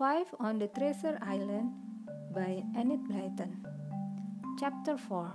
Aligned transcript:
Five 0.00 0.28
on 0.40 0.58
the 0.58 0.66
Treasure 0.68 1.18
Island 1.20 1.72
by 2.34 2.64
Enid 2.74 3.00
Blyton. 3.06 3.50
Chapter 4.58 4.96
4 4.96 5.30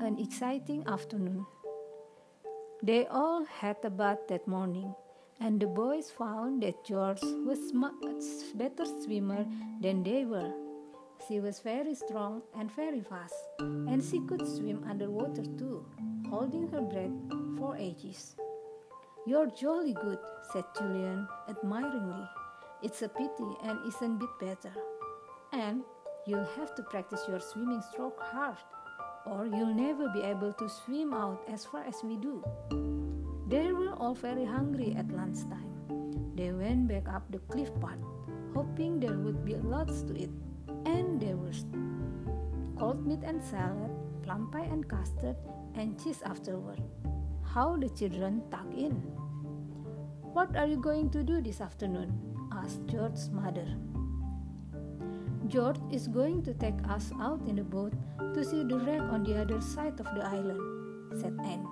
An 0.00 0.16
exciting 0.16 0.84
afternoon. 0.86 1.44
They 2.84 3.08
all 3.08 3.44
had 3.44 3.78
a 3.82 3.90
bath 3.90 4.28
that 4.28 4.46
morning, 4.46 4.94
and 5.40 5.58
the 5.58 5.66
boys 5.66 6.08
found 6.08 6.62
that 6.62 6.84
George 6.84 7.24
was 7.44 7.72
much 7.72 8.22
better 8.54 8.84
swimmer 9.02 9.44
than 9.80 10.04
they 10.04 10.24
were. 10.24 10.52
She 11.26 11.40
was 11.40 11.58
very 11.58 11.96
strong 11.96 12.42
and 12.56 12.70
very 12.76 13.00
fast, 13.00 13.34
and 13.58 14.00
she 14.04 14.20
could 14.20 14.46
swim 14.46 14.84
underwater 14.88 15.42
too, 15.58 15.84
holding 16.30 16.68
her 16.68 16.80
breath 16.80 17.58
for 17.58 17.76
ages. 17.76 18.36
You're 19.26 19.50
jolly 19.50 19.94
good, 19.94 20.20
said 20.52 20.64
Julian 20.78 21.26
admiringly. 21.48 22.24
It's 22.84 23.00
a 23.00 23.08
pity 23.08 23.56
Anne 23.64 23.80
isn't 23.88 24.18
bit 24.18 24.28
better. 24.38 24.72
And 25.54 25.84
you'll 26.26 26.44
have 26.58 26.74
to 26.74 26.82
practice 26.82 27.22
your 27.26 27.40
swimming 27.40 27.80
stroke 27.80 28.20
hard, 28.20 28.58
or 29.24 29.46
you'll 29.46 29.72
never 29.72 30.10
be 30.10 30.20
able 30.20 30.52
to 30.52 30.68
swim 30.68 31.14
out 31.14 31.40
as 31.48 31.64
far 31.64 31.82
as 31.84 32.04
we 32.04 32.16
do. 32.16 32.44
They 33.48 33.72
were 33.72 33.94
all 33.94 34.12
very 34.12 34.44
hungry 34.44 34.94
at 34.98 35.08
lunchtime. 35.08 35.64
They 36.34 36.52
went 36.52 36.88
back 36.88 37.08
up 37.08 37.24
the 37.32 37.38
cliff 37.48 37.72
path, 37.80 38.04
hoping 38.52 39.00
there 39.00 39.16
would 39.16 39.46
be 39.46 39.54
lots 39.54 40.02
to 40.02 40.14
eat. 40.14 40.36
And 40.84 41.18
there 41.18 41.38
was 41.38 41.64
cold 42.78 43.06
meat 43.06 43.24
and 43.24 43.42
salad, 43.42 43.96
plum 44.22 44.50
pie 44.52 44.68
and 44.70 44.86
custard, 44.86 45.36
and 45.74 45.98
cheese 46.04 46.20
afterward. 46.22 46.82
How 47.48 47.78
the 47.78 47.88
children 47.88 48.42
tuck 48.50 48.68
in. 48.76 49.00
What 50.36 50.54
are 50.54 50.66
you 50.66 50.76
going 50.76 51.08
to 51.16 51.22
do 51.22 51.40
this 51.40 51.62
afternoon? 51.62 52.33
Asked 52.64 52.86
George's 52.86 53.30
mother. 53.30 53.66
George 55.48 55.80
is 55.92 56.08
going 56.08 56.42
to 56.42 56.54
take 56.54 56.80
us 56.88 57.10
out 57.20 57.40
in 57.46 57.58
a 57.58 57.64
boat 57.64 57.92
to 58.32 58.42
see 58.42 58.64
the 58.64 58.78
wreck 58.78 59.02
on 59.02 59.22
the 59.22 59.36
other 59.36 59.60
side 59.60 60.00
of 60.00 60.06
the 60.14 60.24
island, 60.24 60.60
said 61.20 61.36
Anne. 61.44 61.66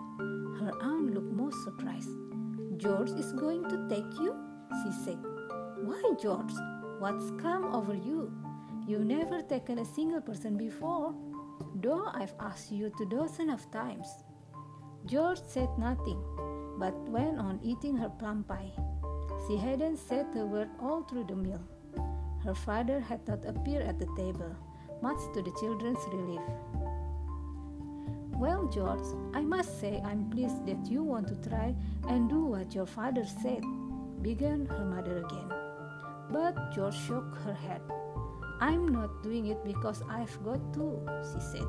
Her 0.60 0.72
aunt 0.82 1.14
looked 1.14 1.32
most 1.32 1.64
surprised. 1.64 2.10
George 2.76 3.10
is 3.10 3.32
going 3.32 3.64
to 3.70 3.88
take 3.88 4.12
you? 4.20 4.36
she 4.82 4.92
said. 5.04 5.18
Why, 5.82 6.02
George? 6.20 6.52
What's 6.98 7.30
come 7.40 7.74
over 7.74 7.94
you? 7.94 8.30
You've 8.86 9.06
never 9.06 9.40
taken 9.42 9.78
a 9.78 9.84
single 9.84 10.20
person 10.20 10.56
before, 10.58 11.14
though 11.76 12.06
I've 12.12 12.34
asked 12.38 12.70
you 12.70 12.92
two 12.98 13.06
dozen 13.06 13.48
of 13.48 13.70
times. 13.70 14.08
George 15.06 15.40
said 15.48 15.70
nothing, 15.78 16.22
but 16.78 16.94
went 17.08 17.38
on 17.38 17.60
eating 17.62 17.96
her 17.96 18.10
plum 18.10 18.44
pie. 18.44 18.72
She 19.46 19.56
hadn't 19.56 19.96
said 19.96 20.26
a 20.36 20.46
word 20.46 20.70
all 20.80 21.02
through 21.02 21.24
the 21.24 21.34
meal. 21.34 21.60
Her 22.44 22.54
father 22.54 23.00
had 23.00 23.26
not 23.26 23.44
appeared 23.44 23.82
at 23.82 23.98
the 23.98 24.06
table, 24.16 24.54
much 25.02 25.18
to 25.34 25.42
the 25.42 25.50
children's 25.58 25.98
relief. 26.12 26.40
Well, 28.38 28.68
George, 28.68 29.06
I 29.34 29.42
must 29.42 29.80
say 29.80 30.00
I'm 30.04 30.30
pleased 30.30 30.64
that 30.66 30.86
you 30.86 31.02
want 31.02 31.26
to 31.28 31.48
try 31.48 31.74
and 32.08 32.28
do 32.28 32.44
what 32.44 32.74
your 32.74 32.86
father 32.86 33.24
said, 33.24 33.62
began 34.22 34.66
her 34.66 34.84
mother 34.84 35.18
again. 35.18 35.50
But 36.30 36.72
George 36.72 36.96
shook 37.06 37.36
her 37.44 37.54
head. 37.54 37.82
I'm 38.60 38.88
not 38.88 39.24
doing 39.24 39.46
it 39.46 39.64
because 39.64 40.02
I've 40.08 40.38
got 40.44 40.72
to, 40.74 41.02
she 41.22 41.40
said. 41.40 41.66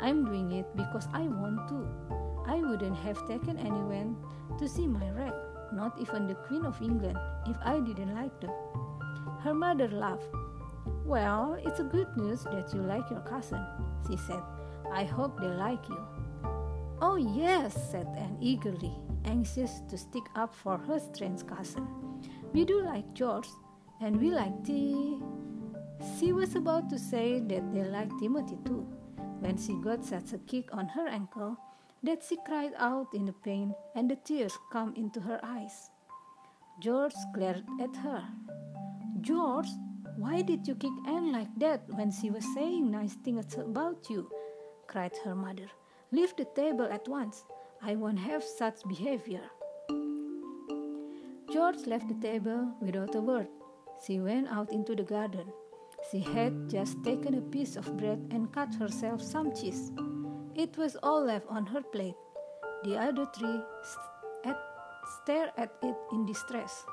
I'm 0.00 0.24
doing 0.24 0.52
it 0.52 0.66
because 0.76 1.08
I 1.12 1.22
want 1.22 1.68
to. 1.68 1.86
I 2.46 2.60
wouldn't 2.60 2.96
have 2.98 3.26
taken 3.26 3.58
anyone 3.58 4.16
to 4.58 4.68
see 4.68 4.86
my 4.86 5.10
wreck 5.10 5.34
not 5.72 5.98
even 6.00 6.26
the 6.26 6.34
Queen 6.34 6.64
of 6.64 6.80
England, 6.80 7.18
if 7.46 7.56
I 7.64 7.80
didn't 7.80 8.14
like 8.14 8.40
them. 8.40 8.52
Her 9.40 9.54
mother 9.54 9.88
laughed. 9.88 10.28
Well, 11.04 11.56
it's 11.64 11.80
a 11.80 11.84
good 11.84 12.08
news 12.16 12.44
that 12.44 12.72
you 12.74 12.80
like 12.80 13.10
your 13.10 13.20
cousin, 13.20 13.64
she 14.08 14.16
said. 14.16 14.42
I 14.92 15.04
hope 15.04 15.40
they 15.40 15.46
like 15.46 15.88
you. 15.88 15.98
Oh, 17.00 17.16
yes, 17.16 17.90
said 17.90 18.06
Anne 18.16 18.38
eagerly, 18.40 18.92
anxious 19.24 19.80
to 19.90 19.98
stick 19.98 20.24
up 20.34 20.54
for 20.54 20.78
her 20.78 20.98
strange 20.98 21.46
cousin. 21.46 21.86
We 22.52 22.64
do 22.64 22.82
like 22.82 23.12
George, 23.14 23.48
and 24.00 24.20
we 24.20 24.30
like 24.30 24.64
T. 24.64 25.18
She 26.18 26.32
was 26.32 26.54
about 26.54 26.88
to 26.90 26.98
say 26.98 27.40
that 27.40 27.72
they 27.72 27.84
liked 27.84 28.18
Timothy 28.18 28.56
too, 28.64 28.86
when 29.40 29.58
she 29.58 29.74
got 29.74 30.04
such 30.04 30.32
a 30.32 30.38
kick 30.38 30.68
on 30.72 30.88
her 30.88 31.06
ankle 31.08 31.56
that 32.02 32.22
she 32.22 32.36
cried 32.46 32.72
out 32.78 33.14
in 33.14 33.24
the 33.24 33.32
pain 33.32 33.74
and 33.94 34.10
the 34.10 34.16
tears 34.16 34.56
come 34.70 34.94
into 34.96 35.20
her 35.20 35.40
eyes. 35.42 35.90
George 36.80 37.14
glared 37.34 37.64
at 37.80 37.96
her. 37.96 38.22
George, 39.20 39.68
why 40.16 40.42
did 40.42 40.66
you 40.68 40.74
kick 40.74 40.92
Anne 41.06 41.32
like 41.32 41.54
that 41.58 41.82
when 41.94 42.10
she 42.10 42.30
was 42.30 42.44
saying 42.54 42.90
nice 42.90 43.14
things 43.14 43.54
about 43.56 44.08
you? 44.08 44.30
cried 44.86 45.12
her 45.24 45.34
mother. 45.34 45.68
Leave 46.12 46.34
the 46.36 46.46
table 46.54 46.86
at 46.90 47.08
once. 47.08 47.44
I 47.82 47.96
won't 47.96 48.18
have 48.18 48.44
such 48.44 48.86
behavior. 48.88 49.42
George 51.52 51.86
left 51.86 52.08
the 52.08 52.14
table 52.14 52.72
without 52.80 53.14
a 53.14 53.20
word. 53.20 53.48
She 54.06 54.20
went 54.20 54.48
out 54.48 54.72
into 54.72 54.94
the 54.94 55.02
garden. 55.02 55.52
She 56.10 56.20
had 56.20 56.68
just 56.68 57.02
taken 57.02 57.34
a 57.34 57.40
piece 57.40 57.76
of 57.76 57.96
bread 57.96 58.28
and 58.30 58.52
cut 58.52 58.74
herself 58.74 59.22
some 59.22 59.54
cheese. 59.54 59.90
It 60.56 60.78
was 60.78 60.96
all 61.02 61.22
left 61.22 61.44
on 61.50 61.66
her 61.66 61.82
plate. 61.82 62.16
The 62.82 62.96
other 62.96 63.26
three 63.36 63.60
st- 63.82 64.56
stared 65.20 65.50
at 65.58 65.74
it 65.82 65.94
in 66.12 66.24
distress. 66.24 66.86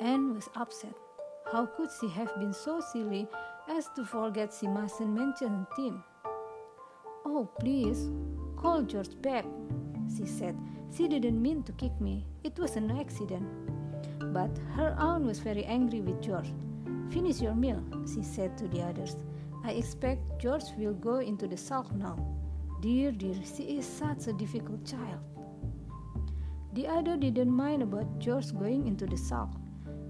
Anne 0.00 0.34
was 0.34 0.48
upset. 0.54 0.94
How 1.50 1.66
could 1.66 1.88
she 2.00 2.08
have 2.10 2.32
been 2.38 2.52
so 2.52 2.78
silly 2.78 3.26
as 3.68 3.88
to 3.96 4.04
forget 4.04 4.54
she 4.54 4.68
mustn't 4.68 5.10
mention 5.10 5.66
Tim? 5.74 6.04
Oh, 7.26 7.48
please, 7.58 8.08
call 8.56 8.82
George 8.82 9.20
back, 9.20 9.46
she 10.16 10.24
said. 10.24 10.56
She 10.96 11.08
didn't 11.08 11.42
mean 11.42 11.64
to 11.64 11.72
kick 11.72 12.00
me. 12.00 12.24
It 12.44 12.56
was 12.56 12.76
an 12.76 12.96
accident. 12.96 13.48
But 14.32 14.56
her 14.76 14.94
aunt 14.96 15.24
was 15.24 15.40
very 15.40 15.64
angry 15.64 16.02
with 16.02 16.22
George. 16.22 16.52
Finish 17.10 17.40
your 17.40 17.56
meal, 17.56 17.82
she 18.14 18.22
said 18.22 18.56
to 18.58 18.68
the 18.68 18.80
others. 18.82 19.16
I 19.64 19.72
expect 19.72 20.40
George 20.40 20.70
will 20.78 20.94
go 20.94 21.18
into 21.18 21.48
the 21.48 21.56
sulk 21.56 21.92
now. 21.92 22.16
Dear, 22.82 23.12
dear, 23.12 23.36
she 23.44 23.78
is 23.78 23.86
such 23.86 24.26
a 24.26 24.32
difficult 24.32 24.84
child. 24.84 25.20
The 26.72 26.88
other 26.88 27.16
didn't 27.16 27.52
mind 27.52 27.80
about 27.80 28.18
George 28.18 28.52
going 28.58 28.88
into 28.88 29.06
the 29.06 29.16
sulk. 29.16 29.50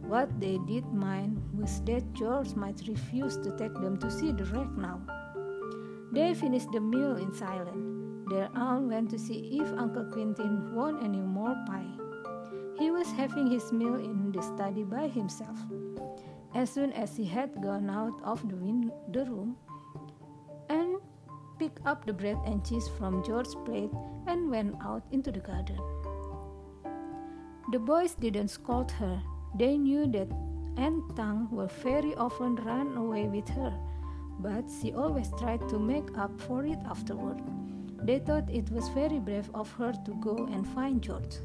What 0.08 0.40
they 0.40 0.56
did 0.66 0.86
mind 0.90 1.36
was 1.52 1.82
that 1.82 2.14
George 2.14 2.54
might 2.54 2.80
refuse 2.88 3.36
to 3.44 3.50
take 3.58 3.74
them 3.74 3.98
to 3.98 4.10
see 4.10 4.32
the 4.32 4.46
wreck 4.46 4.70
now. 4.74 5.02
They 6.14 6.32
finished 6.32 6.72
the 6.72 6.80
meal 6.80 7.16
in 7.16 7.34
silence. 7.34 8.30
Their 8.30 8.48
aunt 8.54 8.88
went 8.88 9.10
to 9.10 9.18
see 9.18 9.60
if 9.60 9.68
Uncle 9.76 10.06
Quentin 10.06 10.74
wanted 10.74 11.04
any 11.04 11.20
more 11.20 11.54
pie. 11.66 11.92
He 12.78 12.90
was 12.90 13.12
having 13.12 13.50
his 13.50 13.70
meal 13.70 13.96
in 13.96 14.32
the 14.32 14.40
study 14.40 14.82
by 14.82 15.08
himself. 15.08 15.58
As 16.54 16.70
soon 16.70 16.92
as 16.92 17.18
he 17.18 17.26
had 17.26 17.60
gone 17.60 17.90
out 17.90 18.18
of 18.24 18.40
the 18.48 18.56
room, 18.56 19.56
picked 21.62 21.86
up 21.86 22.04
the 22.04 22.12
bread 22.12 22.38
and 22.44 22.64
cheese 22.66 22.88
from 22.98 23.22
George's 23.22 23.54
plate 23.64 23.90
Anne 24.26 24.50
went 24.50 24.74
out 24.82 25.04
into 25.12 25.30
the 25.30 25.38
garden. 25.38 25.78
The 27.70 27.78
boys 27.78 28.16
didn't 28.16 28.48
scold 28.48 28.90
her. 28.90 29.22
They 29.56 29.78
knew 29.78 30.08
that 30.08 30.28
Aunt 30.76 31.14
Tang 31.14 31.46
would 31.52 31.70
very 31.70 32.16
often 32.16 32.56
run 32.56 32.96
away 32.96 33.28
with 33.28 33.48
her, 33.50 33.72
but 34.40 34.64
she 34.80 34.92
always 34.92 35.30
tried 35.38 35.68
to 35.68 35.78
make 35.78 36.18
up 36.18 36.40
for 36.40 36.64
it 36.64 36.80
afterward. 36.84 37.40
They 38.02 38.18
thought 38.18 38.50
it 38.50 38.68
was 38.70 38.88
very 38.88 39.20
brave 39.20 39.48
of 39.54 39.70
her 39.74 39.92
to 40.04 40.14
go 40.20 40.48
and 40.50 40.66
find 40.66 41.00
George. 41.00 41.36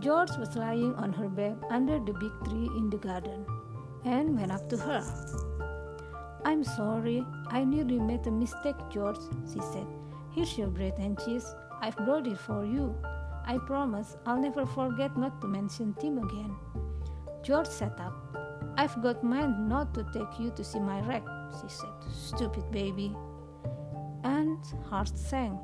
George 0.00 0.36
was 0.36 0.54
lying 0.54 0.94
on 0.96 1.14
her 1.14 1.30
back 1.30 1.56
under 1.70 1.98
the 1.98 2.12
big 2.12 2.32
tree 2.44 2.68
in 2.76 2.90
the 2.90 2.98
garden 2.98 3.46
and 4.04 4.38
went 4.38 4.52
up 4.52 4.68
to 4.68 4.76
her. 4.76 5.02
I'm 6.44 6.64
sorry, 6.64 7.24
I 7.48 7.64
nearly 7.64 7.98
made 7.98 8.26
a 8.26 8.30
mistake, 8.30 8.76
George, 8.90 9.20
she 9.52 9.60
said. 9.60 9.86
Here's 10.30 10.56
your 10.56 10.68
bread 10.68 10.94
and 10.98 11.18
cheese. 11.18 11.54
I've 11.80 11.96
brought 11.96 12.26
it 12.26 12.38
for 12.38 12.64
you. 12.64 12.94
I 13.46 13.58
promise 13.66 14.16
I'll 14.26 14.40
never 14.40 14.64
forget 14.64 15.16
not 15.16 15.40
to 15.40 15.48
mention 15.48 15.94
Tim 16.00 16.18
again. 16.18 16.54
George 17.42 17.66
sat 17.66 17.98
up. 18.00 18.14
I've 18.76 19.02
got 19.02 19.24
mind 19.24 19.68
not 19.68 19.92
to 19.94 20.04
take 20.12 20.38
you 20.38 20.50
to 20.52 20.64
see 20.64 20.78
my 20.78 21.00
wreck, 21.02 21.24
she 21.60 21.68
said. 21.68 21.90
Stupid 22.12 22.70
baby. 22.70 23.14
And 24.24 24.58
heart 24.88 25.16
sank. 25.18 25.58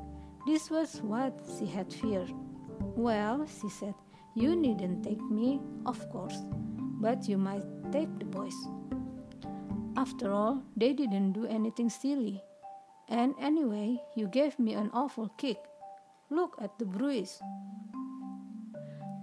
This 0.45 0.69
was 0.69 1.01
what 1.01 1.39
she 1.57 1.65
had 1.65 1.91
feared. 1.91 2.31
Well, 2.79 3.45
she 3.61 3.69
said, 3.69 3.95
you 4.35 4.55
needn't 4.55 5.03
take 5.03 5.21
me, 5.31 5.59
of 5.85 6.09
course, 6.09 6.37
but 7.01 7.27
you 7.27 7.37
might 7.37 7.65
take 7.91 8.19
the 8.19 8.25
boys. 8.25 8.55
After 9.97 10.31
all, 10.31 10.61
they 10.77 10.93
didn't 10.93 11.33
do 11.33 11.45
anything 11.45 11.89
silly. 11.89 12.43
And 13.09 13.33
anyway, 13.41 13.99
you 14.15 14.27
gave 14.27 14.59
me 14.59 14.73
an 14.73 14.91
awful 14.93 15.27
kick. 15.37 15.57
Look 16.29 16.55
at 16.61 16.77
the 16.77 16.85
bruise. 16.85 17.41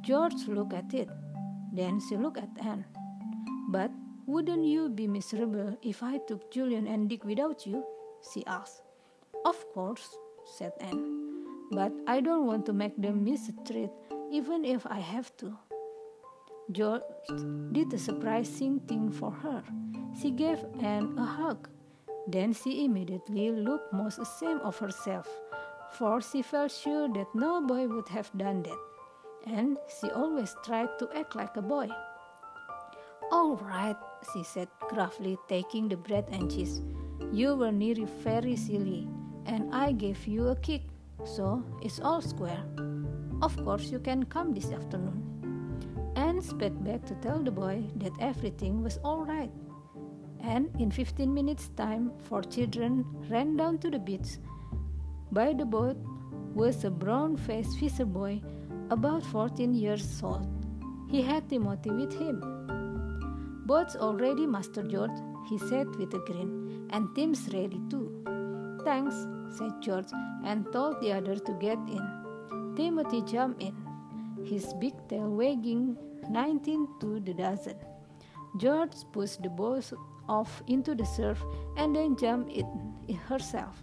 George 0.02 0.48
looked 0.48 0.74
at 0.74 0.92
it. 0.92 1.08
Then 1.72 2.00
she 2.00 2.16
looked 2.16 2.38
at 2.38 2.50
Anne. 2.60 2.84
But 3.70 3.90
Wouldn't 4.26 4.64
you 4.64 4.88
be 4.88 5.06
miserable 5.06 5.76
if 5.82 6.02
I 6.02 6.16
took 6.16 6.50
Julian 6.50 6.86
and 6.86 7.10
Dick 7.10 7.24
without 7.24 7.66
you? 7.66 7.84
she 8.32 8.44
asked. 8.46 8.80
Of 9.44 9.56
course, 9.74 10.16
said 10.56 10.72
Anne, 10.80 11.44
but 11.70 11.92
I 12.06 12.20
don't 12.20 12.46
want 12.46 12.64
to 12.66 12.72
make 12.72 12.96
them 12.96 13.22
miss 13.22 13.50
a 13.50 13.52
treat, 13.68 13.90
even 14.32 14.64
if 14.64 14.86
I 14.86 14.98
have 14.98 15.36
to. 15.44 15.52
George 16.72 17.02
did 17.72 17.92
a 17.92 17.98
surprising 17.98 18.80
thing 18.88 19.10
for 19.10 19.30
her. 19.30 19.62
She 20.20 20.30
gave 20.30 20.64
Anne 20.80 21.18
a 21.18 21.24
hug. 21.24 21.68
Then 22.26 22.52
she 22.52 22.84
immediately 22.84 23.50
looked 23.50 23.92
most 23.92 24.18
ashamed 24.18 24.62
of 24.62 24.78
herself, 24.78 25.28
for 25.92 26.20
she 26.20 26.40
felt 26.42 26.72
sure 26.72 27.08
that 27.08 27.34
no 27.34 27.60
boy 27.60 27.86
would 27.88 28.08
have 28.08 28.30
done 28.36 28.62
that, 28.62 28.78
and 29.46 29.76
she 30.00 30.10
always 30.10 30.54
tried 30.64 30.88
to 30.98 31.08
act 31.14 31.36
like 31.36 31.56
a 31.56 31.62
boy. 31.62 31.88
All 33.30 33.56
right, 33.56 33.96
she 34.32 34.42
said 34.42 34.68
gruffly, 34.88 35.36
taking 35.48 35.88
the 35.88 35.96
bread 35.96 36.26
and 36.30 36.50
cheese. 36.50 36.80
You 37.32 37.56
were 37.56 37.72
nearly 37.72 38.06
very 38.22 38.56
silly, 38.56 39.08
and 39.46 39.74
I 39.74 39.92
gave 39.92 40.26
you 40.26 40.48
a 40.48 40.56
kick, 40.56 40.82
so 41.24 41.62
it's 41.82 42.00
all 42.00 42.22
square. 42.22 42.64
Of 43.42 43.56
course, 43.64 43.90
you 43.90 43.98
can 43.98 44.24
come 44.24 44.54
this 44.54 44.70
afternoon. 44.72 45.20
Anne 46.16 46.40
sped 46.40 46.84
back 46.84 47.04
to 47.06 47.14
tell 47.16 47.40
the 47.40 47.50
boy 47.50 47.84
that 47.96 48.12
everything 48.20 48.82
was 48.82 48.98
all 49.04 49.24
right. 49.26 49.50
And 50.46 50.68
in 50.78 50.90
15 50.90 51.32
minutes' 51.32 51.70
time, 51.76 52.12
four 52.28 52.42
children 52.42 53.04
ran 53.30 53.56
down 53.56 53.78
to 53.78 53.90
the 53.90 53.98
beach. 53.98 54.36
By 55.32 55.54
the 55.54 55.64
boat 55.64 55.96
was 56.54 56.84
a 56.84 56.90
brown 56.90 57.36
faced 57.36 57.78
fisher 57.78 58.04
boy 58.04 58.42
about 58.90 59.24
14 59.24 59.74
years 59.74 60.20
old. 60.22 60.46
He 61.10 61.22
had 61.22 61.48
Timothy 61.48 61.90
with 61.90 62.12
him. 62.12 62.42
Boat's 63.66 63.96
already, 63.96 64.46
Master 64.46 64.82
George, 64.82 65.18
he 65.48 65.56
said 65.58 65.86
with 65.96 66.12
a 66.12 66.18
grin, 66.18 66.88
and 66.90 67.08
Tim's 67.14 67.48
ready 67.54 67.80
too. 67.88 68.06
Thanks, 68.84 69.14
said 69.56 69.80
George, 69.80 70.12
and 70.44 70.70
told 70.72 71.00
the 71.00 71.12
other 71.12 71.36
to 71.36 71.52
get 71.54 71.78
in. 71.88 72.74
Timothy 72.76 73.22
jumped 73.22 73.62
in, 73.62 73.74
his 74.44 74.74
big 74.74 74.92
tail 75.08 75.30
wagging 75.30 75.96
19 76.28 76.88
to 77.00 77.20
the 77.20 77.32
dozen. 77.32 77.76
George 78.58 78.96
pushed 79.12 79.42
the 79.42 79.48
boat 79.48 79.92
off 80.28 80.62
into 80.66 80.94
the 80.94 81.04
surf 81.04 81.42
and 81.76 81.94
then 81.94 82.16
jumped 82.16 82.52
in 82.52 83.16
herself. 83.28 83.82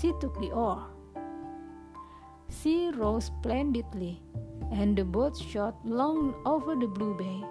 She 0.00 0.12
took 0.20 0.38
the 0.40 0.50
oar. 0.52 0.86
She 2.62 2.90
rose 2.90 3.26
splendidly, 3.26 4.22
and 4.72 4.96
the 4.96 5.04
boat 5.04 5.36
shot 5.36 5.76
long 5.84 6.34
over 6.46 6.74
the 6.74 6.86
blue 6.86 7.14
bay. 7.14 7.44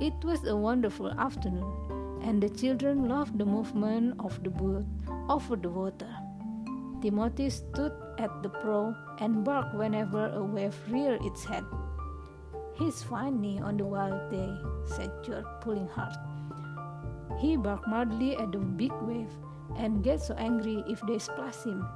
It 0.00 0.14
was 0.24 0.44
a 0.44 0.54
wonderful 0.54 1.10
afternoon, 1.10 2.20
and 2.22 2.42
the 2.42 2.48
children 2.48 3.08
loved 3.08 3.38
the 3.38 3.44
movement 3.44 4.20
of 4.20 4.42
the 4.44 4.50
boat 4.50 4.84
over 5.28 5.56
the 5.56 5.68
water. 5.68 6.14
Timothy 7.02 7.50
stood 7.50 7.92
at 8.18 8.42
the 8.42 8.48
prow 8.48 8.94
and 9.20 9.44
barked 9.44 9.74
whenever 9.74 10.28
a 10.28 10.42
wave 10.42 10.76
reared 10.88 11.24
its 11.24 11.44
head. 11.44 11.64
He's 12.74 13.02
funny 13.02 13.60
on 13.60 13.76
the 13.76 13.84
wild 13.84 14.30
day, 14.30 14.54
said 14.84 15.10
George, 15.24 15.44
pulling 15.60 15.88
hard. 15.88 16.14
He 17.38 17.56
barked 17.56 17.88
madly 17.88 18.36
at 18.36 18.52
the 18.52 18.58
big 18.58 18.92
wave 19.02 19.30
and 19.76 20.02
gets 20.02 20.28
so 20.28 20.34
angry 20.34 20.84
if 20.88 21.00
they 21.06 21.18
splash 21.18 21.62
him. 21.64 21.86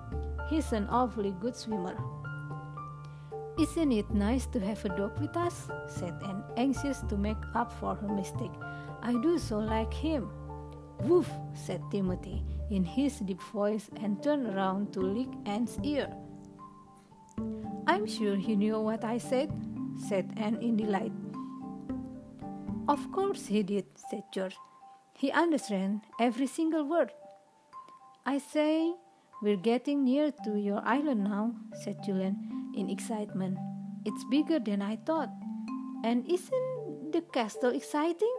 He's 0.48 0.72
an 0.72 0.86
awfully 0.88 1.34
good 1.40 1.56
swimmer. 1.56 1.96
Isn't 3.58 3.92
it 3.92 4.10
nice 4.10 4.46
to 4.46 4.60
have 4.60 4.84
a 4.84 4.88
dog 4.88 5.20
with 5.20 5.36
us? 5.36 5.68
said 5.86 6.14
Anne, 6.24 6.42
anxious 6.56 7.00
to 7.08 7.16
make 7.16 7.40
up 7.54 7.72
for 7.78 7.94
her 7.94 8.08
mistake. 8.08 8.52
I 9.02 9.12
do 9.12 9.38
so 9.38 9.58
like 9.58 9.92
him. 9.92 10.30
Woof, 11.02 11.30
said 11.54 11.82
Timothy 11.90 12.44
in 12.70 12.84
his 12.84 13.18
deep 13.20 13.40
voice 13.52 13.90
and 13.96 14.22
turned 14.22 14.46
around 14.46 14.92
to 14.92 15.00
lick 15.00 15.28
Anne's 15.46 15.78
ear. 15.82 16.08
I'm 17.86 18.06
sure 18.06 18.36
he 18.36 18.56
knew 18.56 18.80
what 18.80 19.04
I 19.04 19.18
said, 19.18 19.50
said 20.08 20.32
Anne 20.36 20.56
in 20.56 20.76
delight. 20.76 21.12
Of 22.88 23.10
course 23.12 23.46
he 23.46 23.62
did, 23.62 23.86
said 24.10 24.24
George. 24.32 24.56
He 25.20 25.30
understood 25.30 26.00
every 26.18 26.46
single 26.46 26.88
word. 26.88 27.12
I 28.24 28.38
say, 28.38 28.94
we're 29.42 29.60
getting 29.60 30.02
near 30.02 30.32
to 30.44 30.56
your 30.56 30.80
island 30.82 31.24
now, 31.24 31.52
said 31.84 32.02
Julian 32.02 32.72
in 32.74 32.88
excitement. 32.88 33.58
It's 34.06 34.24
bigger 34.30 34.58
than 34.58 34.80
I 34.80 34.96
thought. 34.96 35.28
And 36.04 36.26
isn't 36.26 37.12
the 37.12 37.20
castle 37.20 37.76
exciting? 37.76 38.34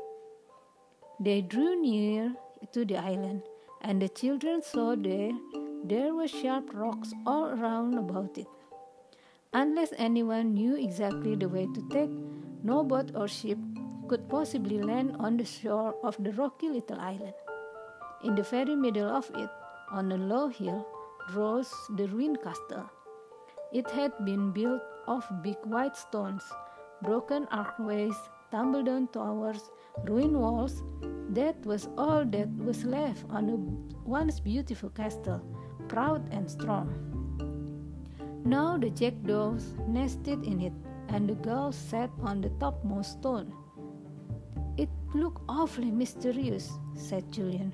They 1.19 1.41
drew 1.41 1.79
near 1.79 2.33
to 2.73 2.83
the 2.83 2.97
island, 2.97 3.43
and 3.81 4.01
the 4.01 4.09
children 4.09 4.63
saw 4.63 4.95
there 4.95 5.37
there 5.85 6.15
were 6.15 6.27
sharp 6.27 6.73
rocks 6.73 7.13
all 7.27 7.45
around 7.45 7.93
about 7.99 8.39
it. 8.39 8.47
Unless 9.53 9.93
anyone 9.97 10.55
knew 10.55 10.75
exactly 10.75 11.35
the 11.35 11.49
way 11.49 11.67
to 11.75 11.89
take, 11.91 12.09
no 12.63 12.83
boat 12.83 13.11
or 13.13 13.27
ship 13.27 13.57
could 14.11 14.27
possibly 14.27 14.77
land 14.77 15.15
on 15.19 15.37
the 15.37 15.45
shore 15.45 15.95
of 16.03 16.17
the 16.19 16.33
rocky 16.33 16.67
little 16.67 16.99
island. 16.99 17.33
In 18.25 18.35
the 18.35 18.43
very 18.43 18.75
middle 18.75 19.07
of 19.07 19.31
it, 19.35 19.49
on 19.89 20.11
a 20.11 20.17
low 20.17 20.49
hill, 20.49 20.85
rose 21.33 21.71
the 21.95 22.09
ruined 22.09 22.43
castle. 22.43 22.91
It 23.71 23.89
had 23.89 24.11
been 24.25 24.51
built 24.51 24.81
of 25.07 25.23
big 25.41 25.55
white 25.63 25.95
stones, 25.95 26.43
broken 27.01 27.47
archways, 27.51 28.17
tumble 28.51 28.83
down 28.83 29.07
towers, 29.13 29.71
ruined 30.03 30.35
walls. 30.35 30.83
That 31.29 31.65
was 31.65 31.87
all 31.97 32.25
that 32.25 32.49
was 32.57 32.83
left 32.83 33.23
on 33.29 33.47
a 33.47 33.55
once 34.03 34.41
beautiful 34.41 34.89
castle, 34.89 35.39
proud 35.87 36.27
and 36.33 36.51
strong. 36.51 36.91
Now 38.43 38.77
the 38.77 38.89
jackdaws 38.89 39.73
nested 39.87 40.43
in 40.43 40.59
it, 40.59 40.73
and 41.07 41.29
the 41.29 41.35
gulls 41.35 41.77
sat 41.77 42.09
on 42.21 42.41
the 42.41 42.49
topmost 42.59 43.13
stone. 43.13 43.53
It 45.13 45.17
looked 45.17 45.43
awfully 45.49 45.91
mysterious, 45.91 46.71
said 46.95 47.31
Julian. 47.31 47.73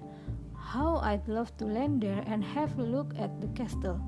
How 0.55 0.97
I'd 0.97 1.27
love 1.27 1.55
to 1.57 1.65
land 1.65 2.01
there 2.01 2.23
and 2.25 2.43
have 2.43 2.77
a 2.79 2.83
look 2.83 3.13
at 3.17 3.39
the 3.39 3.47
castle. 3.49 4.01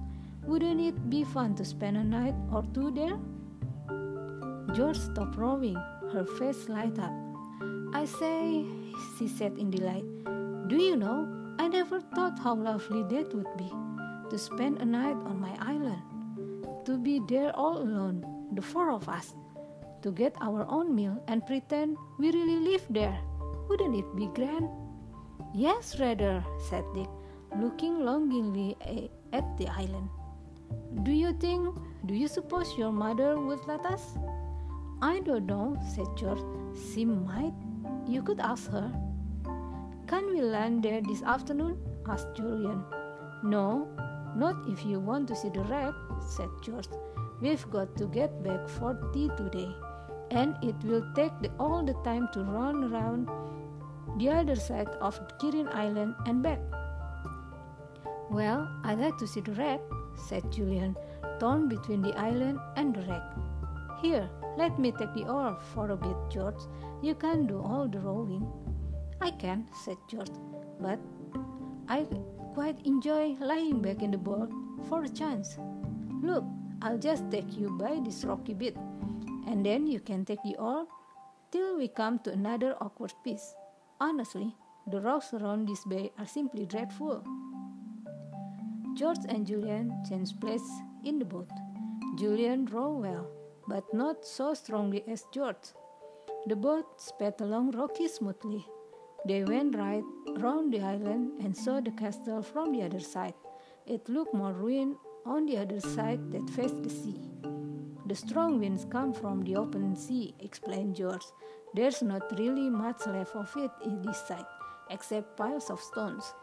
Wouldn't 0.45 0.81
it 0.81 1.09
be 1.09 1.23
fun 1.23 1.53
to 1.55 1.63
spend 1.65 1.97
a 1.97 2.03
night 2.03 2.33
or 2.51 2.63
two 2.73 2.89
there? 2.89 3.19
George 4.75 4.97
stopped 4.97 5.37
rowing. 5.37 5.77
Her 6.11 6.25
face 6.25 6.67
lighted 6.67 6.99
up. 6.99 7.13
I 7.93 8.05
say, 8.05 8.65
she 9.17 9.27
said 9.27 9.57
in 9.57 9.69
delight, 9.69 10.05
do 10.67 10.81
you 10.81 10.95
know, 10.95 11.27
I 11.59 11.67
never 11.67 12.01
thought 12.01 12.39
how 12.39 12.55
lovely 12.55 13.03
that 13.03 13.33
would 13.33 13.57
be 13.57 13.71
to 14.29 14.37
spend 14.37 14.79
a 14.79 14.85
night 14.85 15.17
on 15.25 15.39
my 15.39 15.55
island, 15.59 16.01
to 16.85 16.97
be 16.97 17.21
there 17.27 17.55
all 17.55 17.77
alone, 17.77 18.25
the 18.53 18.61
four 18.61 18.91
of 18.91 19.09
us, 19.09 19.33
to 20.01 20.11
get 20.11 20.35
our 20.41 20.65
own 20.69 20.95
meal 20.95 21.21
and 21.27 21.45
pretend 21.45 21.97
we 22.17 22.31
really 22.31 22.59
live 22.59 22.85
there. 22.89 23.17
Wouldn't 23.69 23.95
it 23.95 24.15
be 24.15 24.27
grand? 24.33 24.69
Yes, 25.53 25.99
rather, 25.99 26.43
said 26.69 26.83
Dick, 26.93 27.09
looking 27.59 28.05
longingly 28.05 28.77
at 29.33 29.57
the 29.57 29.67
island. 29.67 30.09
Do 31.03 31.11
you 31.11 31.33
think, 31.33 31.75
do 32.05 32.13
you 32.13 32.27
suppose 32.27 32.77
your 32.77 32.91
mother 32.91 33.39
would 33.39 33.65
let 33.67 33.85
us? 33.85 34.17
I 35.01 35.19
don't 35.19 35.45
know, 35.45 35.77
said 35.95 36.07
George. 36.17 36.41
She 36.75 37.05
might. 37.05 37.53
You 38.07 38.21
could 38.21 38.39
ask 38.39 38.69
her. 38.71 38.91
Can 40.07 40.31
we 40.31 40.41
land 40.41 40.83
there 40.83 41.01
this 41.01 41.23
afternoon? 41.23 41.77
asked 42.07 42.35
Julian. 42.35 42.83
No, 43.43 43.87
not 44.35 44.55
if 44.67 44.85
you 44.85 44.99
want 44.99 45.27
to 45.29 45.35
see 45.35 45.49
the 45.49 45.61
wreck, 45.61 45.93
said 46.27 46.49
George. 46.61 46.87
We've 47.41 47.69
got 47.69 47.95
to 47.97 48.07
get 48.07 48.43
back 48.43 48.67
for 48.67 48.93
tea 49.13 49.29
today, 49.37 49.73
and 50.31 50.55
it 50.63 50.75
will 50.83 51.05
take 51.15 51.31
the, 51.41 51.49
all 51.59 51.83
the 51.83 51.95
time 52.03 52.29
to 52.33 52.43
run 52.43 52.91
around 52.93 53.27
the 54.17 54.29
other 54.29 54.55
side 54.55 54.89
of 55.01 55.19
Kirrin 55.39 55.67
Island 55.69 56.15
and 56.25 56.43
back. 56.43 56.59
Well, 58.29 58.69
I'd 58.83 58.99
like 58.99 59.17
to 59.17 59.27
see 59.27 59.41
the 59.41 59.53
wreck, 59.53 59.81
said 60.27 60.51
Julian, 60.51 60.95
torn 61.39 61.67
between 61.67 62.01
the 62.01 62.13
island 62.17 62.59
and 62.75 62.95
the 62.95 63.01
wreck. 63.01 63.23
Here, 64.01 64.29
let 64.57 64.77
me 64.77 64.91
take 64.91 65.13
the 65.13 65.27
oar 65.27 65.57
for 65.73 65.91
a 65.91 65.97
bit, 65.97 66.17
George. 66.29 66.61
You 67.01 67.15
can 67.15 67.47
do 67.47 67.59
all 67.59 67.87
the 67.87 67.99
rowing. 67.99 68.47
I 69.21 69.31
can, 69.31 69.67
said 69.83 69.97
George, 70.09 70.31
but 70.79 70.99
I 71.87 72.05
quite 72.53 72.85
enjoy 72.85 73.35
lying 73.39 73.81
back 73.81 74.01
in 74.01 74.11
the 74.11 74.17
boat 74.17 74.51
for 74.87 75.03
a 75.03 75.09
chance. 75.09 75.57
Look, 76.21 76.43
I'll 76.81 76.97
just 76.97 77.29
take 77.31 77.57
you 77.57 77.69
by 77.77 77.99
this 78.03 78.23
rocky 78.23 78.53
bit, 78.53 78.77
and 79.49 79.65
then 79.65 79.87
you 79.87 79.99
can 79.99 80.23
take 80.23 80.41
the 80.43 80.55
oar 80.57 80.85
till 81.51 81.77
we 81.77 81.87
come 81.87 82.19
to 82.19 82.31
another 82.31 82.75
awkward 82.79 83.13
piece. 83.23 83.55
Honestly, 83.99 84.55
the 84.91 85.01
rocks 85.01 85.33
around 85.33 85.67
this 85.67 85.83
bay 85.85 86.11
are 86.19 86.27
simply 86.27 86.65
dreadful. 86.65 87.23
George 88.93 89.25
and 89.27 89.47
Julian 89.47 89.91
changed 90.07 90.39
places 90.39 90.71
in 91.03 91.17
the 91.17 91.25
boat. 91.25 91.49
Julian 92.17 92.65
rowed 92.65 93.01
well, 93.01 93.27
but 93.67 93.83
not 93.93 94.25
so 94.25 94.53
strongly 94.53 95.03
as 95.07 95.23
George. 95.33 95.73
The 96.47 96.55
boat 96.55 97.01
sped 97.01 97.41
along 97.41 97.71
rocky 97.71 98.07
smoothly. 98.07 98.65
They 99.27 99.43
went 99.43 99.75
right 99.75 100.03
round 100.37 100.73
the 100.73 100.81
island 100.81 101.41
and 101.43 101.57
saw 101.57 101.81
the 101.81 101.91
castle 101.91 102.41
from 102.41 102.71
the 102.71 102.83
other 102.83 102.99
side. 102.99 103.33
It 103.85 104.07
looked 104.07 104.33
more 104.33 104.53
ruined 104.53 104.95
on 105.25 105.45
the 105.45 105.57
other 105.57 105.79
side 105.79 106.31
that 106.31 106.49
faced 106.51 106.83
the 106.83 106.89
sea. 106.89 107.48
The 108.09 108.15
strong 108.15 108.59
winds 108.59 108.87
come 108.89 109.13
from 109.13 109.43
the 109.43 109.55
open 109.55 109.95
sea, 109.95 110.33
explained 110.39 110.95
George. 110.95 111.21
There's 111.75 112.01
not 112.01 112.23
really 112.39 112.67
much 112.67 113.05
left 113.05 113.35
of 113.35 113.53
it 113.55 113.69
in 113.85 114.01
this 114.01 114.17
side, 114.27 114.49
except 114.89 115.37
piles 115.37 115.69
of 115.69 115.79
stones. 115.79 116.33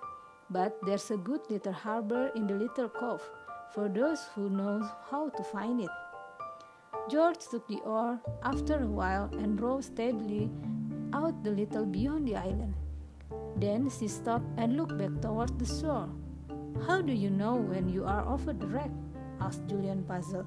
But 0.49 0.79
there's 0.87 1.11
a 1.11 1.17
good 1.17 1.41
little 1.51 1.73
harbor 1.73 2.31
in 2.37 2.47
the 2.47 2.55
little 2.55 2.89
cove 2.89 3.29
for 3.75 3.89
those 3.89 4.29
who 4.33 4.49
know 4.49 4.89
how 5.11 5.31
to 5.31 5.43
find 5.43 5.81
it. 5.81 5.91
George 7.11 7.43
took 7.51 7.67
the 7.67 7.83
oar 7.83 8.21
after 8.45 8.79
a 8.79 8.87
while 8.87 9.29
and 9.33 9.61
rowed 9.61 9.83
steadily 9.83 10.49
out 11.13 11.43
the 11.43 11.51
little 11.51 11.85
beyond 11.85 12.29
the 12.29 12.37
island. 12.37 12.75
Then 13.57 13.91
she 13.91 14.07
stopped 14.07 14.47
and 14.57 14.77
looked 14.77 14.97
back 14.99 15.21
toward 15.21 15.59
the 15.59 15.67
shore. 15.67 16.09
How 16.87 17.03
do 17.03 17.13
you 17.13 17.31
know 17.31 17.57
when 17.57 17.89
you 17.89 18.05
are 18.05 18.25
over 18.25 18.53
the 18.53 18.69
wreck? 18.69 18.93
asked 19.41 19.67
Julian 19.67 20.05
puzzled. 20.05 20.47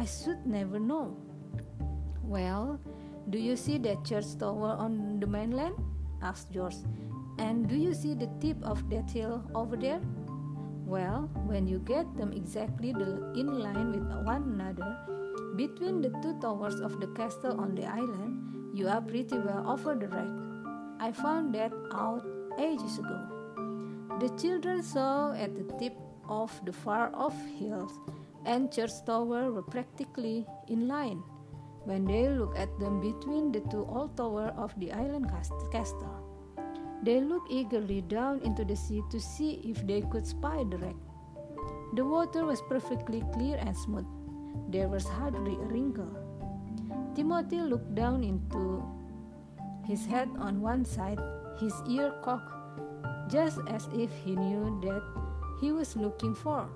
I 0.00 0.06
should 0.06 0.46
never 0.46 0.80
know. 0.80 1.14
Well, 2.24 2.80
do 3.28 3.38
you 3.38 3.54
see 3.54 3.76
that 3.84 4.02
church 4.02 4.38
tower 4.38 4.74
on 4.80 5.20
the 5.20 5.26
mainland? 5.26 5.74
asked 6.22 6.50
George. 6.52 6.76
And 7.38 7.68
do 7.68 7.76
you 7.76 7.92
see 7.92 8.14
the 8.14 8.30
tip 8.40 8.56
of 8.62 8.88
that 8.88 9.10
hill 9.10 9.44
over 9.54 9.76
there? 9.76 10.00
Well, 10.86 11.28
when 11.44 11.68
you 11.68 11.80
get 11.80 12.16
them 12.16 12.32
exactly 12.32 12.90
in 12.90 13.60
line 13.60 13.92
with 13.92 14.24
one 14.24 14.56
another, 14.56 14.96
between 15.56 16.00
the 16.00 16.08
two 16.22 16.40
towers 16.40 16.80
of 16.80 16.98
the 16.98 17.08
castle 17.08 17.60
on 17.60 17.74
the 17.74 17.84
island, 17.84 18.72
you 18.72 18.88
are 18.88 19.02
pretty 19.02 19.36
well 19.36 19.68
over 19.68 19.94
the 19.94 20.08
wreck. 20.08 20.32
I 20.98 21.12
found 21.12 21.54
that 21.56 21.74
out 21.92 22.24
ages 22.58 22.98
ago. 22.98 23.20
The 24.18 24.30
children 24.40 24.82
saw 24.82 25.34
at 25.34 25.54
the 25.54 25.70
tip 25.76 25.92
of 26.26 26.58
the 26.64 26.72
far 26.72 27.10
off 27.14 27.36
hills, 27.58 27.92
and 28.44 28.72
church 28.72 29.04
tower 29.04 29.52
were 29.52 29.62
practically 29.62 30.46
in 30.68 30.88
line 30.88 31.22
when 31.84 32.04
they 32.04 32.28
looked 32.28 32.56
at 32.56 32.78
them 32.78 33.00
between 33.00 33.52
the 33.52 33.60
two 33.70 33.86
old 33.88 34.16
towers 34.16 34.52
of 34.56 34.72
the 34.78 34.92
island 34.92 35.30
castle. 35.72 36.26
They 37.02 37.20
looked 37.20 37.50
eagerly 37.50 38.02
down 38.02 38.40
into 38.40 38.64
the 38.64 38.76
sea 38.76 39.02
to 39.10 39.18
see 39.18 39.62
if 39.64 39.86
they 39.86 40.02
could 40.02 40.26
spy 40.26 40.64
the 40.68 40.76
wreck. 40.76 40.96
The 41.94 42.04
water 42.04 42.44
was 42.44 42.60
perfectly 42.68 43.24
clear 43.32 43.56
and 43.56 43.76
smooth. 43.76 44.06
There 44.68 44.88
was 44.88 45.08
hardly 45.08 45.54
a 45.54 45.66
wrinkle. 45.66 46.12
Timothy 47.14 47.60
looked 47.60 47.94
down 47.94 48.22
into 48.22 48.84
his 49.86 50.04
head 50.06 50.28
on 50.38 50.60
one 50.60 50.84
side, 50.84 51.18
his 51.58 51.74
ear 51.88 52.12
cocked, 52.22 52.52
just 53.30 53.58
as 53.66 53.88
if 53.92 54.12
he 54.22 54.36
knew 54.36 54.78
that 54.82 55.02
he 55.60 55.72
was 55.72 55.96
looking 55.96 56.34
for. 56.34 56.68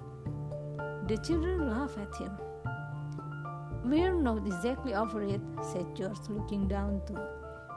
The 1.07 1.19
children 1.19 1.69
laughed 1.69 1.99
at 1.99 2.17
him. 2.17 2.33
We're 3.85 4.15
not 4.15 4.47
exactly 4.47 4.95
over 4.95 5.23
it, 5.23 5.43
said 5.61 5.95
George, 5.95 6.17
looking 6.31 6.67
down 6.67 7.03
too. 7.07 7.21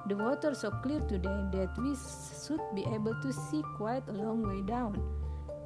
The 0.08 0.16
water 0.16 0.56
so 0.56 0.72
clear 0.72 1.02
today 1.02 1.44
that 1.52 1.78
we 1.78 1.94
should 2.48 2.62
be 2.74 2.86
able 2.96 3.20
to 3.22 3.34
see 3.34 3.62
quite 3.76 4.08
a 4.08 4.14
long 4.14 4.44
way 4.48 4.62
down. 4.62 5.04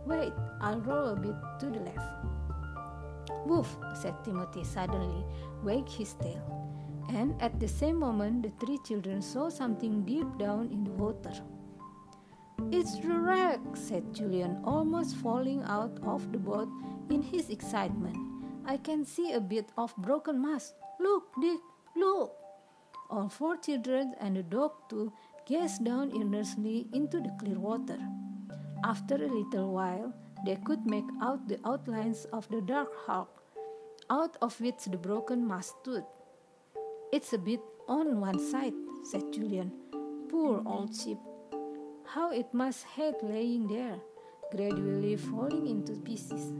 Wait, 0.07 0.33
I'll 0.59 0.81
row 0.81 1.13
a 1.13 1.15
bit 1.15 1.35
to 1.59 1.67
the 1.67 1.81
left. 1.81 2.25
Woof, 3.45 3.77
said 3.93 4.15
Timothy 4.23 4.63
suddenly, 4.63 5.23
wag 5.61 5.87
his 5.87 6.13
tail. 6.15 6.41
And 7.09 7.39
at 7.39 7.59
the 7.59 7.67
same 7.67 7.99
moment, 7.99 8.41
the 8.41 8.65
three 8.65 8.79
children 8.79 9.21
saw 9.21 9.49
something 9.49 10.01
deep 10.01 10.25
down 10.39 10.71
in 10.71 10.83
the 10.83 10.91
water. 10.91 11.33
It's 12.71 12.97
the 12.97 13.19
wreck, 13.19 13.59
said 13.75 14.13
Julian, 14.15 14.61
almost 14.63 15.17
falling 15.17 15.61
out 15.63 15.99
of 16.01 16.31
the 16.31 16.39
boat 16.39 16.69
in 17.11 17.21
his 17.21 17.49
excitement. 17.49 18.15
I 18.65 18.77
can 18.77 19.05
see 19.05 19.33
a 19.33 19.39
bit 19.39 19.69
of 19.77 19.95
broken 19.97 20.41
mast. 20.41 20.73
Look, 20.99 21.23
Dick, 21.41 21.59
look! 21.95 22.31
All 23.09 23.27
four 23.27 23.57
children 23.57 24.15
and 24.19 24.35
the 24.37 24.43
dog 24.43 24.71
too 24.89 25.11
gazed 25.45 25.83
down 25.83 26.11
earnestly 26.15 26.87
into 26.93 27.19
the 27.19 27.35
clear 27.39 27.59
water. 27.59 27.99
After 28.85 29.15
a 29.15 29.27
little 29.27 29.73
while, 29.73 30.13
they 30.45 30.55
could 30.55 30.85
make 30.85 31.09
out 31.21 31.47
the 31.47 31.59
outlines 31.65 32.25
of 32.31 32.47
the 32.49 32.61
dark 32.61 32.89
hulk, 33.05 33.43
out 34.09 34.37
of 34.41 34.59
which 34.61 34.85
the 34.85 34.97
broken 34.97 35.45
mast 35.45 35.75
stood. 35.81 36.05
It's 37.11 37.33
a 37.33 37.37
bit 37.37 37.59
on 37.87 38.21
one 38.21 38.39
side, 38.39 38.73
said 39.03 39.33
Julian. 39.33 39.71
Poor 40.29 40.63
old 40.65 40.95
ship. 40.95 41.17
How 42.05 42.31
it 42.31 42.53
must 42.53 42.85
hate 42.85 43.21
laying 43.21 43.67
there, 43.67 43.99
gradually 44.55 45.17
falling 45.17 45.67
into 45.67 45.93
pieces. 46.01 46.53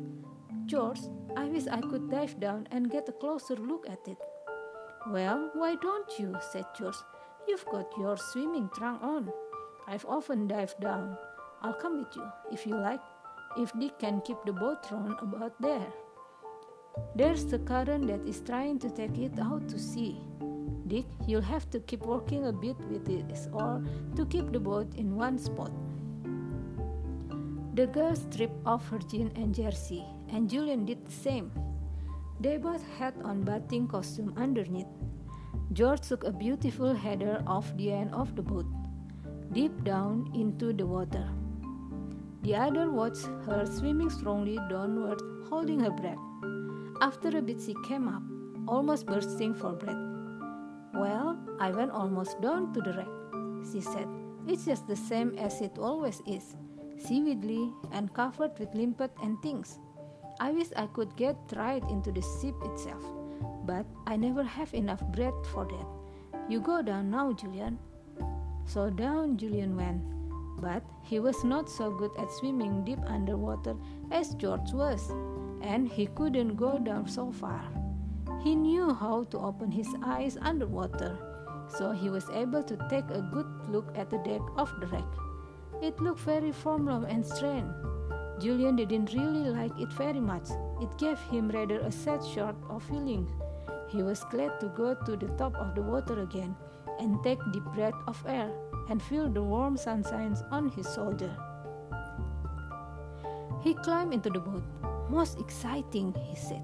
George, 0.72 1.02
I 1.36 1.50
wish 1.50 1.68
I 1.68 1.82
could 1.82 2.10
dive 2.10 2.40
down 2.40 2.66
and 2.72 2.90
get 2.90 3.10
a 3.10 3.12
closer 3.12 3.58
look 3.58 3.90
at 3.90 4.08
it. 4.08 4.18
Well, 5.12 5.50
why 5.54 5.76
don't 5.76 6.18
you? 6.18 6.34
said 6.54 6.64
George. 6.80 6.96
You've 7.46 7.66
got 7.66 7.92
your 7.98 8.16
swimming 8.16 8.70
trunk 8.74 9.04
on. 9.04 9.34
I've 9.86 10.06
often 10.06 10.48
dived 10.48 10.80
down. 10.80 11.18
I'll 11.62 11.74
come 11.74 12.00
with 12.00 12.16
you, 12.16 12.26
if 12.54 12.66
you 12.66 12.78
like, 12.78 13.02
if 13.58 13.78
Dick 13.78 14.00
can 14.00 14.22
keep 14.22 14.38
the 14.46 14.54
boat 14.54 14.90
round 14.90 15.18
about 15.22 15.62
there. 15.62 15.92
There's 17.18 17.44
the 17.44 17.60
current 17.60 18.08
that 18.08 18.26
is 18.26 18.40
trying 18.40 18.80
to 18.80 18.90
take 18.90 19.18
it 19.18 19.38
out 19.42 19.68
to 19.68 19.78
sea. 19.78 20.22
Dick, 20.88 21.06
you'll 21.28 21.42
have 21.42 21.70
to 21.72 21.82
keep 21.82 22.06
working 22.06 22.48
a 22.48 22.54
bit 22.54 22.78
with 22.90 23.04
this 23.06 23.50
or 23.52 23.84
to 24.16 24.26
keep 24.26 24.54
the 24.54 24.60
boat 24.62 24.96
in 24.96 25.18
one 25.18 25.38
spot. 25.38 25.74
The 27.74 27.88
girl 27.88 28.16
stripped 28.16 28.66
off 28.66 28.88
her 28.88 29.00
jean 29.00 29.34
and 29.36 29.54
jersey, 29.54 30.06
and 30.32 30.50
Julian 30.50 30.86
did 30.86 31.06
the 31.06 31.12
same. 31.12 31.52
They 32.40 32.58
both 32.58 32.84
had 32.98 33.14
on 33.24 33.42
bathing 33.44 33.88
costume 33.88 34.34
underneath. 34.38 34.88
George 35.74 36.02
took 36.02 36.24
a 36.24 36.32
beautiful 36.32 36.94
header 36.94 37.44
off 37.46 37.76
the 37.78 37.92
end 37.92 38.14
of 38.14 38.36
the 38.36 38.42
boat, 38.42 38.66
deep 39.52 39.84
down 39.84 40.32
into 40.34 40.74
the 40.74 40.86
water. 40.86 41.28
The 42.44 42.56
other 42.56 42.90
watched 42.90 43.26
her 43.46 43.66
swimming 43.66 44.10
strongly 44.10 44.58
downward, 44.70 45.22
holding 45.50 45.80
her 45.80 45.92
breath. 45.92 46.18
After 47.02 47.38
a 47.38 47.42
bit, 47.42 47.62
she 47.62 47.76
came 47.88 48.08
up, 48.08 48.24
almost 48.68 49.06
bursting 49.06 49.54
for 49.54 49.74
breath. 49.74 49.96
Well, 50.94 51.38
I 51.60 51.72
went 51.72 51.92
almost 51.92 52.42
down 52.42 52.74
to 52.74 52.82
the 52.82 52.94
wreck, 52.94 53.72
she 53.72 53.82
said. 53.82 54.08
It's 54.48 54.66
just 54.66 54.88
the 54.88 54.96
same 54.96 55.38
as 55.38 55.62
it 55.62 55.78
always 55.78 56.22
is 56.26 56.56
seaweedly 56.98 57.74
and 57.92 58.14
covered 58.14 58.58
with 58.60 58.74
limpet 58.76 59.12
and 59.24 59.42
things. 59.42 59.80
I 60.42 60.50
wish 60.50 60.70
I 60.76 60.88
could 60.88 61.16
get 61.16 61.38
right 61.56 61.84
into 61.88 62.12
the 62.12 62.24
ship 62.42 62.56
itself, 62.66 63.06
but 63.64 63.86
I 64.08 64.16
never 64.16 64.42
have 64.42 64.74
enough 64.74 65.04
breath 65.14 65.38
for 65.54 65.66
that. 65.66 66.50
You 66.50 66.60
go 66.60 66.82
down 66.82 67.12
now, 67.12 67.32
Julian. 67.32 67.78
So 68.66 68.90
down 68.90 69.38
Julian 69.38 69.78
went, 69.78 70.02
but 70.60 70.82
he 71.04 71.20
was 71.20 71.44
not 71.44 71.70
so 71.70 71.92
good 71.92 72.10
at 72.18 72.32
swimming 72.32 72.84
deep 72.84 72.98
underwater 73.06 73.76
as 74.10 74.34
George 74.34 74.74
was, 74.74 75.12
and 75.62 75.88
he 75.88 76.08
couldn't 76.08 76.56
go 76.56 76.80
down 76.80 77.08
so 77.08 77.32
far. 77.32 77.62
He 78.42 78.56
knew 78.56 78.96
how 78.96 79.26
to 79.26 79.38
open 79.38 79.70
his 79.70 79.94
eyes 80.04 80.38
underwater, 80.42 81.20
so 81.68 81.92
he 81.92 82.10
was 82.10 82.28
able 82.34 82.64
to 82.64 82.78
take 82.90 83.06
a 83.12 83.22
good 83.22 83.46
look 83.70 83.96
at 83.96 84.10
the 84.10 84.18
deck 84.18 84.42
of 84.58 84.74
the 84.80 84.88
wreck. 84.88 85.12
It 85.84 86.02
looked 86.02 86.22
very 86.22 86.52
formal 86.52 87.04
and 87.04 87.24
strange, 87.24 87.72
Julian 88.42 88.76
didn't 88.76 89.14
really 89.14 89.52
like 89.52 89.80
it 89.80 89.94
very 89.94 90.20
much. 90.20 90.50
It 90.82 90.98
gave 90.98 91.20
him 91.30 91.50
rather 91.50 91.80
a 91.80 91.92
sad 91.92 92.24
sort 92.24 92.56
of 92.70 92.84
feeling. 92.84 93.30
He 93.90 94.02
was 94.02 94.24
glad 94.32 94.60
to 94.62 94.68
go 94.70 94.96
to 94.96 95.16
the 95.16 95.28
top 95.38 95.56
of 95.56 95.76
the 95.76 95.82
water 95.84 96.22
again 96.22 96.56
and 97.00 97.24
take 97.24 97.40
deep 97.52 97.66
breath 97.76 97.94
of 98.08 98.24
air 98.28 98.52
and 98.90 99.02
feel 99.02 99.30
the 99.30 99.44
warm 99.44 99.78
sunshine 99.78 100.36
on 100.50 100.70
his 100.70 100.92
shoulder. 100.96 101.32
He 103.62 103.76
climbed 103.76 104.14
into 104.14 104.32
the 104.32 104.40
boat. 104.40 104.64
Most 105.10 105.40
exciting, 105.40 106.16
he 106.26 106.36
said. 106.36 106.64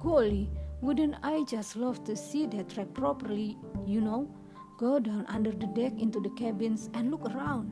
Golly, 0.00 0.50
wouldn't 0.80 1.14
I 1.22 1.44
just 1.44 1.76
love 1.76 2.02
to 2.04 2.16
see 2.16 2.46
that 2.46 2.70
track 2.70 2.92
properly, 2.94 3.56
you 3.86 4.00
know? 4.00 4.28
Go 4.76 4.98
down 4.98 5.24
under 5.28 5.52
the 5.52 5.66
deck 5.68 5.92
into 6.00 6.18
the 6.18 6.30
cabins 6.30 6.90
and 6.94 7.12
look 7.12 7.24
around. 7.26 7.70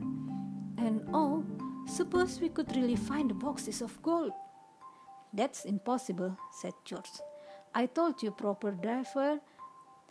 And 0.77 1.01
oh, 1.13 1.43
Suppose 1.91 2.39
we 2.39 2.47
could 2.47 2.73
really 2.73 2.95
find 2.95 3.29
the 3.29 3.33
boxes 3.33 3.81
of 3.81 4.01
gold. 4.01 4.31
That's 5.33 5.65
impossible, 5.65 6.37
said 6.61 6.71
George. 6.85 7.19
I 7.75 7.85
told 7.85 8.23
you 8.23 8.31
proper 8.31 8.71
diver 8.71 9.41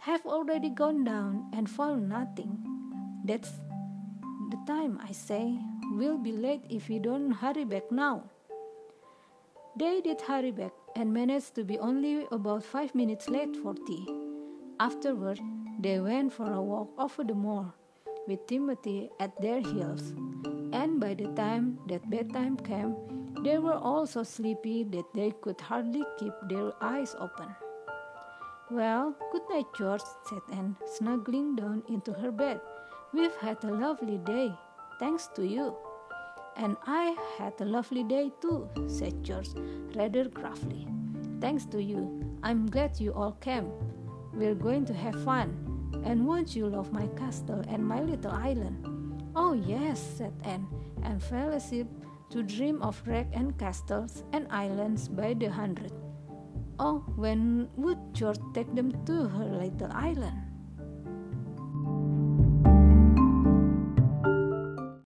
have 0.00 0.26
already 0.26 0.68
gone 0.68 1.04
down 1.04 1.50
and 1.54 1.70
found 1.70 2.06
nothing. 2.06 2.58
That's 3.24 3.50
the 4.50 4.58
time 4.66 5.00
I 5.02 5.12
say 5.12 5.58
we'll 5.92 6.18
be 6.18 6.32
late 6.32 6.66
if 6.68 6.90
we 6.90 6.98
don't 6.98 7.32
hurry 7.32 7.64
back 7.64 7.90
now. 7.90 8.24
They 9.74 10.02
did 10.02 10.20
hurry 10.20 10.50
back 10.50 10.72
and 10.96 11.14
managed 11.14 11.54
to 11.54 11.64
be 11.64 11.78
only 11.78 12.26
about 12.30 12.62
five 12.62 12.94
minutes 12.94 13.30
late 13.30 13.56
for 13.56 13.72
tea. 13.86 14.06
Afterward, 14.78 15.40
they 15.78 15.98
went 15.98 16.34
for 16.34 16.52
a 16.52 16.60
walk 16.60 16.90
over 16.98 17.24
the 17.24 17.34
moor 17.34 17.72
with 18.28 18.46
Timothy 18.46 19.08
at 19.18 19.40
their 19.40 19.60
heels. 19.60 20.12
By 21.00 21.14
the 21.14 21.28
time 21.32 21.78
that 21.88 22.10
bedtime 22.10 22.58
came, 22.58 22.94
they 23.42 23.56
were 23.56 23.80
all 23.80 24.06
so 24.06 24.22
sleepy 24.22 24.84
that 24.84 25.06
they 25.14 25.32
could 25.40 25.58
hardly 25.58 26.04
keep 26.18 26.34
their 26.46 26.72
eyes 26.82 27.16
open. 27.18 27.48
Well, 28.70 29.14
good 29.32 29.42
night, 29.48 29.64
George, 29.78 30.02
said 30.28 30.42
Anne, 30.52 30.76
snuggling 30.84 31.56
down 31.56 31.82
into 31.88 32.12
her 32.12 32.30
bed. 32.30 32.60
We've 33.14 33.34
had 33.36 33.64
a 33.64 33.72
lovely 33.72 34.18
day, 34.18 34.52
thanks 34.98 35.26
to 35.36 35.46
you. 35.46 35.74
And 36.56 36.76
I 36.86 37.16
had 37.38 37.54
a 37.60 37.64
lovely 37.64 38.04
day 38.04 38.30
too, 38.42 38.68
said 38.86 39.24
George, 39.24 39.48
rather 39.96 40.28
gruffly. 40.28 40.86
Thanks 41.40 41.64
to 41.72 41.82
you. 41.82 42.20
I'm 42.42 42.66
glad 42.66 43.00
you 43.00 43.14
all 43.14 43.32
came. 43.40 43.72
We're 44.34 44.54
going 44.54 44.84
to 44.84 44.92
have 44.92 45.24
fun. 45.24 45.56
And 46.04 46.26
won't 46.26 46.54
you 46.54 46.66
love 46.66 46.92
my 46.92 47.06
castle 47.16 47.64
and 47.68 47.82
my 47.82 48.02
little 48.02 48.32
island? 48.32 48.86
Oh, 49.34 49.54
yes, 49.54 50.00
said 50.18 50.34
Anne, 50.44 50.66
and 51.02 51.22
fell 51.22 51.52
asleep 51.52 51.86
to 52.30 52.42
dream 52.42 52.82
of 52.82 53.00
wreck 53.06 53.28
and 53.32 53.58
castles 53.58 54.24
and 54.32 54.46
islands 54.50 55.08
by 55.08 55.34
the 55.34 55.50
hundred. 55.50 55.92
Oh, 56.78 57.04
when 57.16 57.68
would 57.76 57.98
George 58.14 58.38
take 58.54 58.74
them 58.74 58.92
to 59.04 59.28
her 59.28 59.44
little 59.44 59.92
island? 59.92 60.49